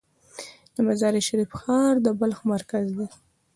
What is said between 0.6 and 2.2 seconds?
د مزار شریف ښار د